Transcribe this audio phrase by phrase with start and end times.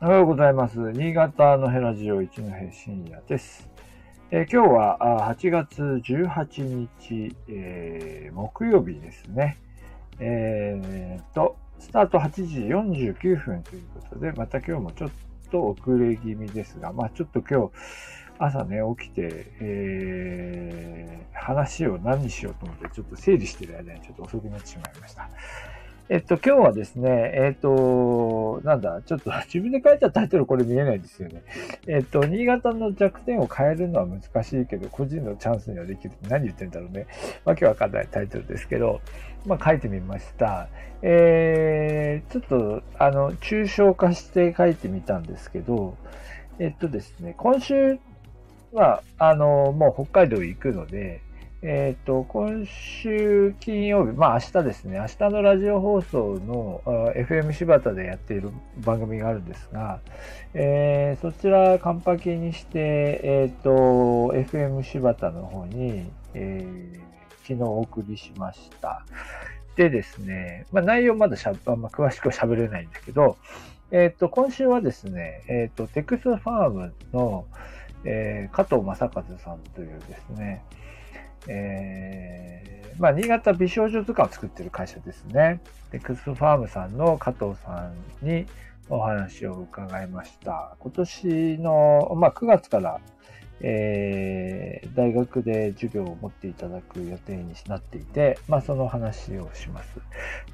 [0.00, 0.78] おはようございます。
[0.92, 3.68] 新潟のヘラジオ一の平深夜です。
[4.30, 9.58] えー今日は8月18日、えー木曜日ですね。
[10.20, 12.60] えーと、スタート8時
[13.10, 15.10] 49分ということで、また今日もちょっ
[15.50, 17.72] と遅れ気味ですが、まあちょっと今日
[18.38, 25.28] 朝ね、起きて、えー話を何にしようと思ってちょっと整理してる間にちょっと遅くなってしまいました。
[26.10, 31.42] えっと、今日はですね、えっと、なんだ、ちょっと 自分で書いたタイトルこれ見えないですよね。
[31.86, 36.14] えっと、新潟の弱点を変えるのは難しいけど、個人のチャンスにはできる。
[36.26, 37.06] 何言ってんだろうね。
[37.44, 39.02] わけわかんないタイトルですけど、
[39.46, 40.68] まあ書いてみました。
[41.02, 45.94] えー、ちょっと、あの、抽象化して書いてみたんですけど、
[46.58, 47.98] えっとですね、今週
[48.72, 51.20] は、あの、もう北海道行くので、
[51.60, 56.82] えっ、と、今週金曜日、まあ明日ですね、明日のラジオ放送の
[57.16, 59.98] FM 柴田でやっている番組があるんですが、
[60.54, 67.00] えーそちらカンパケにして、えっ、と、FM 柴田の方に、えー
[67.42, 69.04] 昨日お送りしました。
[69.74, 73.36] でですね、まあ内容まだしゃ、あ詳しくは喋れないんだけど、
[73.90, 77.46] えっ、と、今週はですね、えっ、と、テクスファームの、
[78.04, 80.62] えー加藤正和さんというですね、
[81.46, 85.60] えーまあ、新潟美少女図鑑を作ってる会社ですね。
[85.92, 87.90] テクスファームさんの加藤さ
[88.22, 88.46] んに
[88.90, 90.76] お話を伺いました。
[90.80, 93.00] 今年の、まあ、9月から、
[93.60, 100.00] えー大学で授業を持っていただく予定になっていて、まあ、その話をします。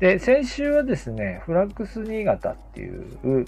[0.01, 3.47] で、先週はですね、フラックス新潟っていう、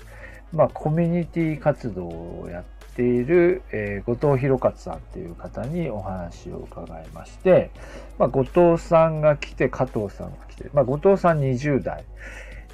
[0.52, 2.64] まあ、コミュニティ活動をやっ
[2.96, 7.70] ている、えー後藤弘勝さんっていう方にお話を伺いまして、
[8.18, 12.04] まあ、後藤さんが来て、加藤さんが来て、まあ、後藤さん20代、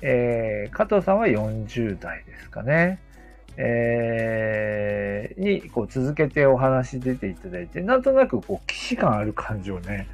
[0.01, 3.01] えー加藤さんは40代ですかね。
[3.57, 10.07] えーに、こう続けてお話出ていただいて、なんとなくこう、既視感ある感じをね、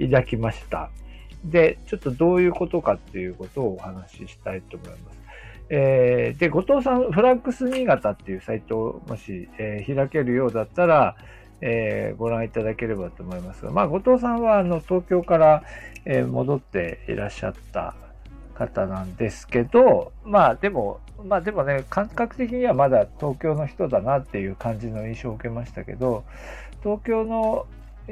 [0.00, 0.90] 抱きました。
[1.44, 5.17] で、ちょっとどういうことかっていうことをお話ししたいと思います。
[5.70, 11.16] えーで、後藤さん、フラックス新潟っていうサイトをもし、えー開けるようだったら、
[11.60, 15.62] えーご覧いただければと思いますが、まあ、後藤さんはあの東京から、
[16.04, 17.94] えー戻っていらっしゃった
[18.54, 26.24] 方なんですけど、まあでも、まあでもね、感覚的にはまだ東京の人だなっていう感じの印象を受けましたけど、
[26.82, 27.66] 東京の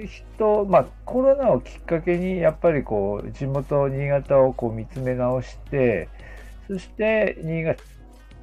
[0.04, 6.08] 人、まあコロナをきっかけにやっぱりこう地元新潟をこう見つめ直して、
[6.66, 7.82] そして新潟、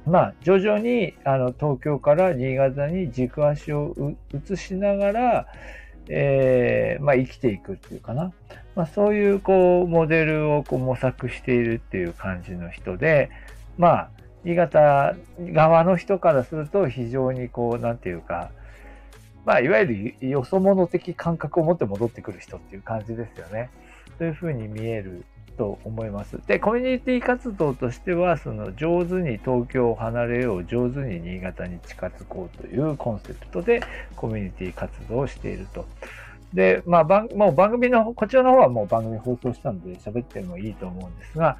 [0.06, 3.94] まあ徐々にあの東京から新潟に軸足を
[4.32, 5.46] 移しながら、
[6.08, 8.32] えーまあ生きていくっていうかな。
[8.74, 13.30] まあそういうこうモデルをこう模索しているっていう感じの人で、
[13.78, 14.10] まあ
[14.44, 18.50] 新潟側の人からすると非常にこうなんていうか、
[19.44, 23.70] まあいわゆるよそ者的感覚を持って戻ってくる人っていう感じですよね。
[24.18, 25.24] そういうふうに見える
[25.56, 26.38] と思います。
[26.46, 33.82] で、コミュニティ活動としては、その上手に東京を離れよう、上手に新潟に近づこうというコンセプトで
[34.16, 35.86] コミュニティ活動をしていると。
[36.52, 41.58] で、まあ、番もう番組の、こちらの方はもう番組放送したので喋ってもいいと思うんですが、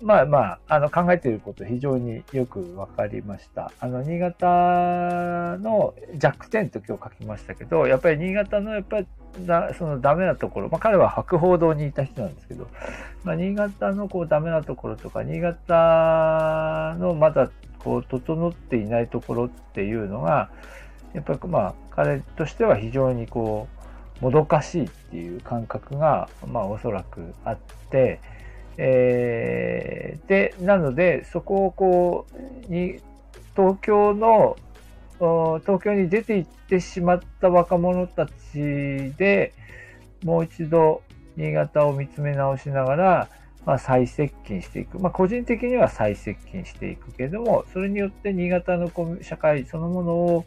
[0.00, 3.72] まあまあ、あの考えていること非常によく分かりました。
[3.80, 9.06] あの、新潟の弱点と今日書きましたけど、やっぱり新潟のやっぱり
[9.40, 12.68] だそのダメなところ、まあ彼は博報堂にいた人なんですけど、
[13.24, 17.50] まあ、新潟のこうダメなところとか、新潟のまだ
[17.80, 20.50] こう整っていないところっていうのが、
[21.12, 23.66] やっぱりまあ彼としては非常にこ
[24.20, 27.58] う、もどかしいっていう感覚が、まあおそらくあっ
[27.90, 28.20] て、
[28.78, 32.26] えーで、なので、そこをこ
[32.68, 33.00] う、に、
[33.56, 34.56] 東京の、
[35.18, 38.32] 東京に出て行ってしまった若者たち
[39.16, 39.52] で、
[40.22, 41.02] もう一度
[41.36, 43.28] 新潟を見つめ直しながら、
[43.64, 44.98] まあ、再接近していく。
[44.98, 48.90] まあ、個人的には再接近していくけれども、それによって新潟の
[49.22, 50.44] 社会そのものを、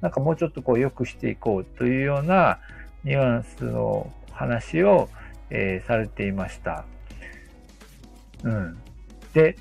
[0.00, 2.58] なんかもうちょっとこう良くしていこうというような
[3.04, 5.08] ニュアンスの話を、
[5.50, 6.84] えーされていました。
[8.44, 8.78] うん。
[9.32, 9.56] で、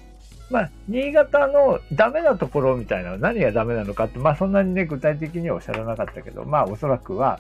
[0.50, 7.40] まあ、新潟のダメなところみたいな、何がダメなのかって、まあ、そんなにね、具体的にはおっしゃらなかったけど、まあ、おそらくは、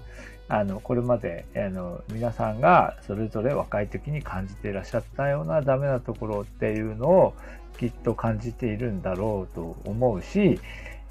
[0.50, 7.34] あの、これまで、あの、皆さんがそれぞれ若い時に感じていらっしゃったようなダメなところっていうのを
[7.78, 10.60] きっと感じているんだろうと思うし、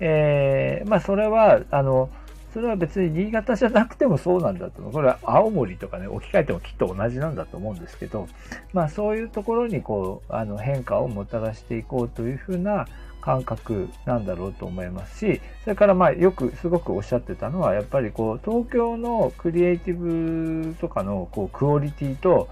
[0.00, 2.10] えーまあ、それは、あの、
[2.52, 4.80] それは別に新潟じゃなくてもそうなんだと。
[4.80, 4.92] 思う。
[4.92, 8.28] これは青森とかね、置き換えてもきっと同じなんだと思うんですけど、
[8.72, 12.86] まあそういうところにこう、あの変化をもたらしていこうというふうな
[13.22, 22.48] 感覚なんだろうと思いますし、それからまあよくすごくおっしゃってたのは、やっぱりこう東京のクリエイティブとかのこうクオリティと、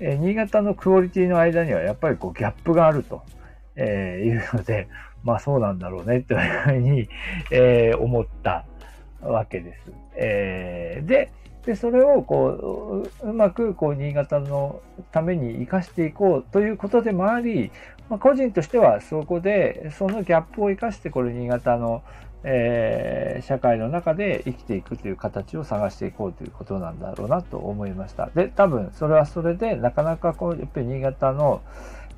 [0.00, 3.22] え、新潟のクオリティの間にはやっぱりこうギャップがあると、
[3.74, 4.88] え、いうので、
[5.24, 7.08] まあそうなんだろうねというふうに、
[7.50, 8.64] え、思った。
[9.22, 9.92] わけです。
[10.14, 11.30] えー、で、
[11.68, 14.80] で、それをこう、うまくこう、新潟の
[15.12, 17.70] ために生かしていこうということでもあり、
[18.08, 22.02] まあ、個人としてはそこで、そのギャップを生かして、これ新潟の、
[22.44, 28.30] えー、社会の中で生きていくという形を探していこうということなんだろうなと思いました。
[28.34, 31.60] で、多分それはそれで、なかなかこう、やっぱり新潟の、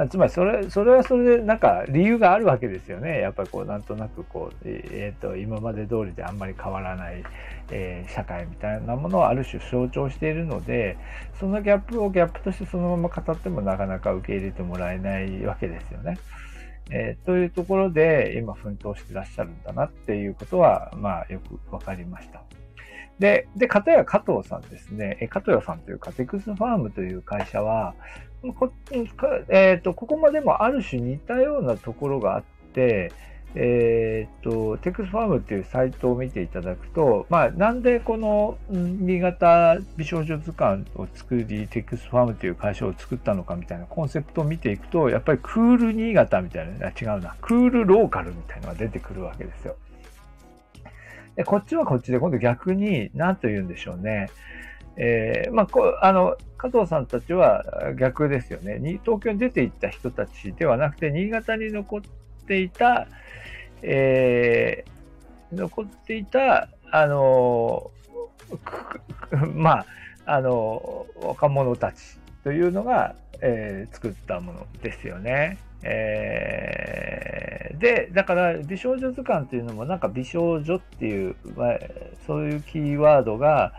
[0.09, 3.21] つまりそれ、それはそれでなんか理由があるわけですよね。
[3.21, 7.23] やっぱりこう、なんとなくこう、え、ー、と、今まで通りであんまり変わらない、
[7.71, 10.97] えー、社会みたいなものをある種象徴しているので、
[11.39, 16.19] そのギャップをギャップとしてそのまま語ってもなかなか受け入れてもらえないわけですよね。
[16.93, 22.43] えー、というところで今奮闘してらっしゃるんだなっていうことは、まあよくわかりました。
[23.21, 27.95] で、で、かたや加藤さんですね、え加藤さんというか、テクスファームという会社は、
[28.59, 28.73] こ,、
[29.49, 32.43] えーと、ここまでもある種似たようなところがあっ
[32.73, 33.13] て、
[33.55, 49.77] えっ、と、テクスファームっていうサイトを見ていただくと、まあ、なんでこの新潟美少女図鑑を作り、テクスファームという会社を作ったのかみたいなコンセプトを見ていくと、やっぱりクール新潟みたいな、違うな、クールローカルみたいなのが出てくるわけですよ。
[51.35, 54.31] で、こっちはこっちで今度逆に、何と言うんでしょうね。
[54.97, 57.65] えー、まあ、こあの、加藤さんたちは
[57.99, 58.79] 逆ですよね。
[59.05, 62.01] 東京に出て行った人たちではなくて、新潟に残っ
[62.47, 63.07] ていた、
[63.83, 67.91] えー、残っていた、あの、
[69.55, 69.87] まあ、
[70.27, 75.59] あの、若者たちというのが、えー、作ったものですよね。
[75.83, 81.79] えー、で、だから美少女図鑑っていうのもなんか美少女っていう、まあ、
[82.27, 83.73] そういうキーワードが、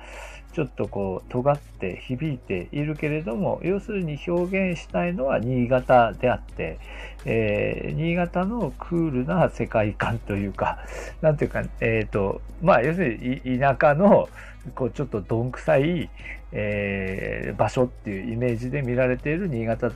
[0.53, 6.79] ちょっとこう尖って響いているけれども要するに表現したいのは新潟であって、
[7.25, 10.79] えー、新潟のクールな世界観というか
[11.21, 14.29] なんていうかえっ、ー、とまあ要するに田舎の
[14.75, 16.09] こうちょっとどんくさい、
[16.51, 19.91] えー、場所っていうイメージで見られている新潟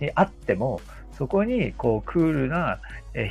[0.00, 0.80] にあっても
[1.18, 2.78] そこにこうクールな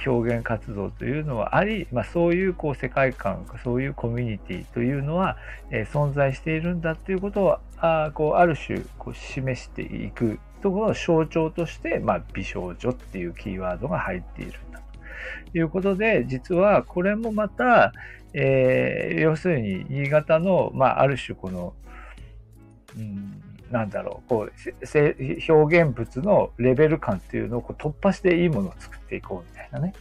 [0.06, 5.38] 表現活動というのはあり、まあ、そういうこう世界観そういうコミュニティというのは、
[5.72, 14.82] え存在しているんだということをあこうある種こう示していくところの象徴として、まあ、美少女っていうキーワードが入っているんだ
[15.52, 17.94] ということで実はこれもまた、
[18.34, 21.74] えー、要するに新潟の、まあ、ある種この、
[22.98, 23.42] うん
[23.72, 29.94] なんだろう、こう、表現物のレベル感っていうのをこう突破していいものを作っていこうみたいなね。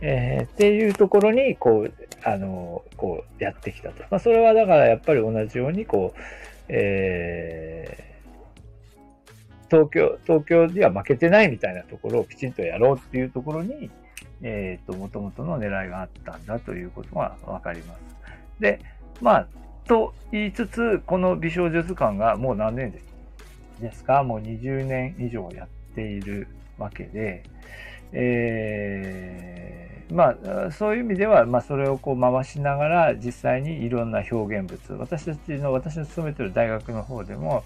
[0.00, 1.92] えー、っていうところに、こう、
[2.24, 4.02] あの、こう、やってきたと。
[4.10, 6.20] まあ、それはだからやっぱり同じように、こう、
[6.68, 13.90] えー、東京、東京には負けてないみたいなところをきちんとやろうっていうところに、
[14.42, 18.00] え、ー、と、もともとの狙いがあったんだということがわかります。
[18.60, 18.80] で、
[19.20, 19.46] まあ、
[19.86, 22.92] と言いつつ、この美少女図鑑がもう何年
[23.80, 24.22] ですか？
[24.22, 26.48] もう20年以上やっている
[26.78, 27.42] わけで、
[28.12, 37.64] えー、まあ、そういう意味では、まあ、それをこう回しながら実際にいろんな表現物、私たちの、私の勤めてる大学の方でも、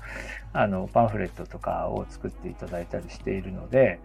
[0.52, 3.98] あの、パンフレットとかを作っていただいたりしているので、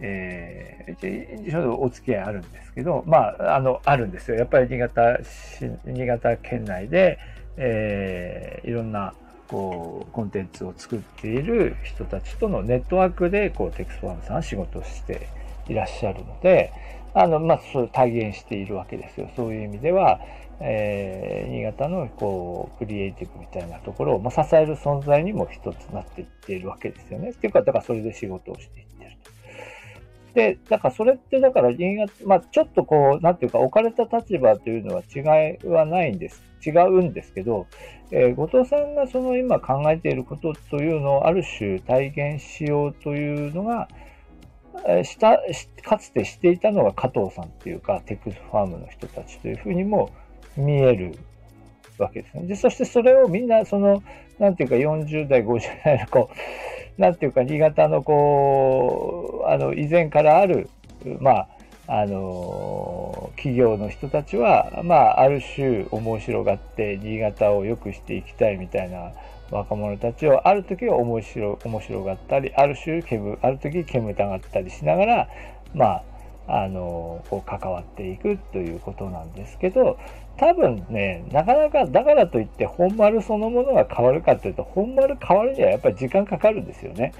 [0.00, 4.36] えー、ちょうどお付き合いあるんですけど、まあ、あの、あるんですよ。
[4.36, 5.18] やっぱり新潟
[5.84, 7.18] 新潟県内で、
[7.56, 9.14] えー、いろんな
[9.48, 15.28] こうコンテンツを作っている人たちとのネットワークでこうテクスファームさんは仕事をして
[15.68, 16.72] いらっしゃるので
[17.14, 20.20] あの、まあ、それ体現しているわけですよそういう意味では、
[20.60, 27.30] えー、新潟のこうクリエイティブみたいなところを、まあ、支える存在にも一つなっていっているわけですよね。
[27.30, 28.87] っていうかだからそれで仕事をしていて。
[30.38, 36.44] で、だからそれってだから新潟、まあちょっとこう、なんていうか置かれた立場というのは違いはないんです。
[36.64, 37.66] 違うんですけど、
[38.12, 43.88] えー、後藤さんがその今考えていることというのをある種体現しようというのが、
[44.86, 45.40] え、した
[45.82, 50.12] かつてしていたのが加藤さんっていうかテックスファームの人たちというふうにも
[50.56, 51.18] 見える
[51.98, 52.46] わけですね。
[52.46, 54.04] でそしてそれをみんなその
[54.38, 60.68] なんていうか40代50代のこうなんていうか新潟のこうあの以前からある
[61.20, 61.48] まあ
[61.90, 69.12] あの企業の人たちは、まあ、ある種面白がって新潟を良くしていきたいみたいな
[69.50, 75.28] 若者たちをある時は面白面白がったりある種煙ある時煙たがったりしながら、
[75.74, 76.02] まあ
[76.48, 79.98] あの、こう関わっていくということなんですけど、
[80.38, 87.12] 多分ね、なかなか、だからといって本丸そのものが変わるかというと、本丸変わるにはやっぱり時間かかるんですよね。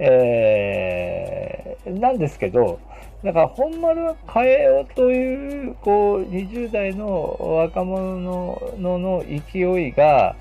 [0.00, 2.80] えー、なんですけど、
[3.22, 10.34] だから本丸を変えようという、こう、20代の若者ののの勢いが、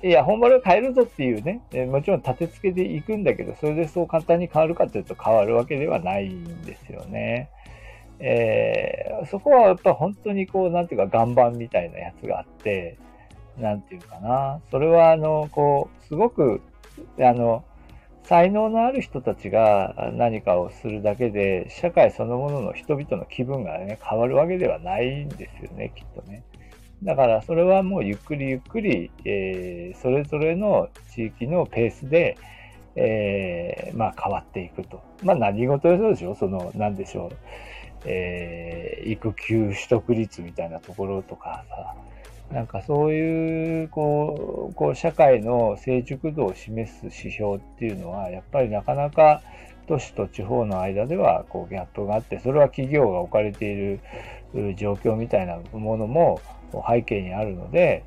[0.00, 7.50] いや、本丸を変えるぞっていうね、えもちろん立て付けでいくんだけど、それでそう簡単に変わるかというと変わるわけではないんですよね。
[8.20, 12.98] えー、そこはやっぱ本当にこう、なんていうか岩盤みたいなやつがあって、
[13.58, 16.60] なんていうかな、それはあの、こう、すごく、
[17.20, 17.64] あの、
[18.24, 26.42] 才能のある人たちが何かをするだけで、社会そのものの人々の気分がね、変わるわけではないんですよね、きっとね。
[27.02, 32.38] だからそれはもうゆっくりゆっくり、えー、それぞれの地域のペースで、
[32.96, 35.02] えー、まあ変わっていくと。
[35.22, 37.36] まあ何事でしょうその、なんでしょう。
[38.04, 41.94] えー、育休取得率みたいなところとかさ、
[42.52, 49.42] なんかそういう、こう、こう社会の成熟度を示す指標っていうのは、やっぱりなかなか
[49.86, 54.00] 都市と地方の間ではこうギャップがあって、それは企業が置かれている
[54.76, 56.40] 状況みたいなものも
[56.88, 58.04] 背景にあるので、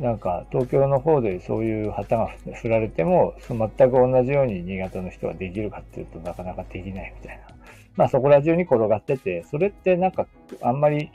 [0.00, 2.28] なんか東京の方でそういう旗が
[2.60, 7.55] 振られても、全く同じように新潟の人はできるかっていうとなかなかできないみたいな。
[7.96, 10.26] まあそこら中に転がってて、それってなんか
[10.62, 11.10] あんまり、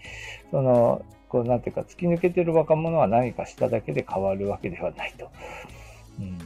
[0.51, 5.29] その、こうなんていうか突き抜けてる若者は何かしただけで変わるわけではないと。
[6.19, 6.37] うん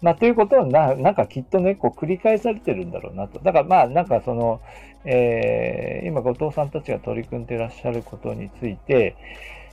[0.00, 3.40] まあ、ということはな、なんかきっとね、こう繰り返されてるんだろうなと。
[3.40, 4.60] だからまあ、なんかその、
[5.04, 9.16] えー、今後藤さんたちが取り組んでいらっしゃることについて、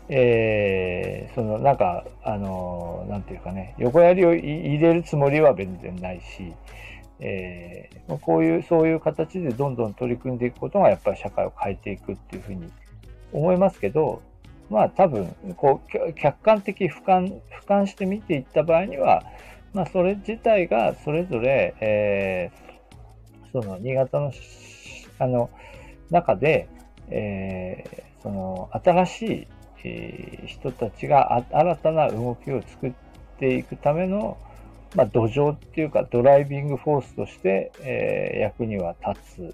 [0.10, 6.54] えー、そのなんか、あの、なんていうかね、横やりを入れるつもりは全然ないし、
[7.20, 12.72] えー、こういう、そういう形でどんどん取り組んでいくことがやっぱり社会を変えていくっていうふうに
[13.32, 14.22] 思いますけど、
[14.70, 19.24] まあ多分、こう、客観的俯瞰、俯瞰して見ていった場合には、
[19.74, 24.32] まあそれ自体がそれぞれ、えー、その新潟の、
[25.20, 25.50] あの、
[26.10, 26.68] 中で、
[27.10, 29.48] えー、その新しい、
[29.84, 32.94] えー、人たちが新たな動きを作っ
[33.40, 34.38] ていくための、
[34.96, 39.54] まあ、土壌っていうかドライビングフォースとして、えー、役には立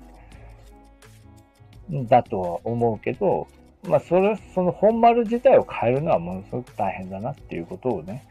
[1.90, 3.48] つんだとは思うけど、
[3.88, 8.24] まあ、それ、その本丸自体を変えるのはものすごく大変だなっていうことをね、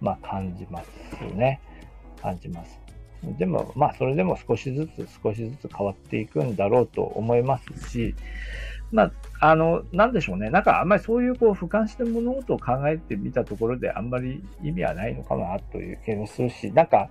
[0.00, 0.88] まあ、感じます
[1.34, 1.60] ね。
[2.20, 2.78] 感じます。
[3.38, 8.14] でも、まあ、それでも少しずつ少しずつ変わっていくんだろうと思いますし、
[8.90, 10.50] まあ、あの、なんでしょうね。
[10.50, 17.08] なんかあんまりそういうこう俯瞰して物事を考えてみたところであんまり意味はないのかなという気もするし、なんか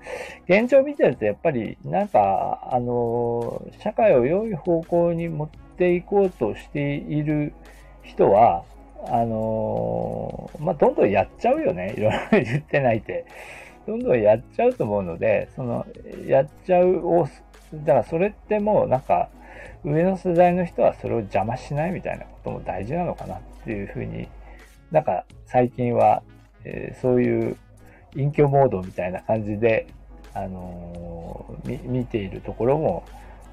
[0.47, 7.53] 現状見てるとやっぱりなんかあの、社会を良い方向に持っていこうとしている
[8.03, 8.63] 人は、
[9.05, 11.93] あの、まあ、どんどんやっちゃうよね。
[11.95, 13.25] いろいろ 言ってないで。
[13.85, 15.85] どんどんやっちゃうと思うので、その、
[16.25, 17.27] やっちゃうを、
[17.73, 19.29] だからそれってもうなんか、
[19.83, 24.27] 上の世代の人はそれを邪魔しないみたいなことも大事なのかなっていうふうに、
[24.91, 26.23] なんか最近は、
[26.63, 27.57] えー、そういう
[28.15, 29.87] 隠居モードみたいな感じで、
[30.33, 33.03] あのー、見ているところも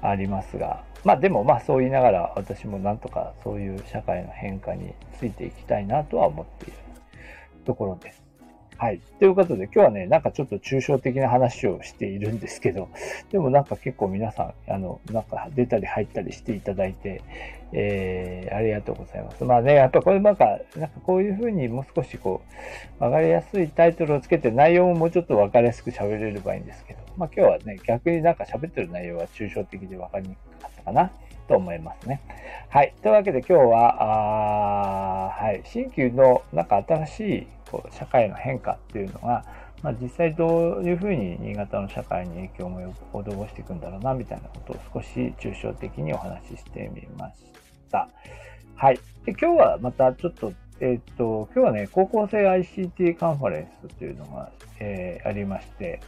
[0.01, 6.73] ありますが、まあでもまあそう言いながら私もなんとかそういう社会の変化についていきたいなとは思っている
[7.65, 8.24] ところです。
[8.77, 8.99] はい。
[9.19, 12.89] ということで、今日はね、なんかちょっと抽象的な話をしているんですけど、
[13.31, 17.21] でもなんか結構皆さん、あの、なんか出たり入ったりしていただいて、
[17.71, 19.43] えー、ありがとうございます。
[19.45, 22.41] まあね、やっぱこれなんか、なんかこういうふうにもう少しこ
[22.99, 31.11] う、わかりやすいタイトルをつけて内容ももうちょっとわかりやすく喋れればいいんですけど、まあ今日はね、逆になんか喋ってる内容は抽象的でわかりにくかったかな。
[31.47, 32.21] と思いますね。
[32.69, 32.93] はい。
[33.01, 35.61] というわけで今日は、あはい。
[35.63, 39.45] 新旧のなんか新しいこう社会の変化っていうのが、
[39.83, 47.35] まあ、実際どういうふうに新潟の社会に影響を及ぼしていくんだろうな、みたいなことを少し抽象的にお話ししてみまし
[47.91, 48.09] た。
[48.75, 48.99] はい。
[49.25, 56.01] で今日はまたちょっと、えっ、と、今日はね、高校生 ICT カンファレンスというのが、えー、ありまして、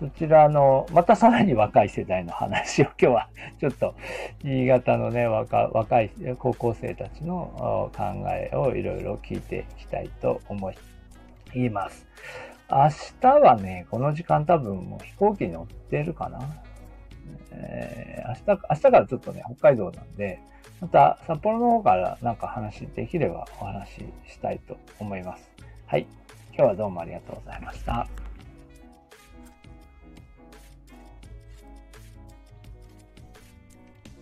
[0.00, 3.28] そちらの、またさらに若い世代の話を 今日は
[3.60, 3.94] ちょっと
[4.42, 10.74] 新潟のね、若若い高校生たちの考えをいろいろ聞いていきたいと思い
[11.54, 12.06] 言います。
[12.70, 12.88] 明
[13.20, 16.38] 日はね、この時間多分もう飛行機に乗ってるかな。
[17.52, 20.40] えー、明日、明日からちょっとね、北海道なんで、
[20.80, 25.50] また札幌の方からなんか話できればお話ししたいと思います。
[25.86, 26.06] はい。
[26.56, 28.29] 今日はどうもありがとうございました。